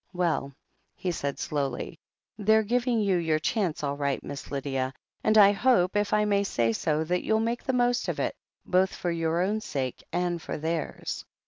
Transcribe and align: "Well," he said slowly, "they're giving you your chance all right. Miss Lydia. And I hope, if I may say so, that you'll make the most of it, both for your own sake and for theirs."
"Well," 0.13 0.53
he 0.95 1.11
said 1.11 1.37
slowly, 1.37 1.99
"they're 2.35 2.63
giving 2.63 3.01
you 3.01 3.17
your 3.17 3.37
chance 3.37 3.83
all 3.83 3.95
right. 3.95 4.23
Miss 4.23 4.49
Lydia. 4.49 4.95
And 5.23 5.37
I 5.37 5.51
hope, 5.51 5.95
if 5.95 6.11
I 6.11 6.25
may 6.25 6.43
say 6.43 6.73
so, 6.73 7.03
that 7.03 7.23
you'll 7.23 7.39
make 7.39 7.61
the 7.63 7.73
most 7.73 8.07
of 8.07 8.19
it, 8.19 8.35
both 8.65 8.95
for 8.95 9.11
your 9.11 9.43
own 9.43 9.61
sake 9.61 10.03
and 10.11 10.41
for 10.41 10.57
theirs." 10.57 11.23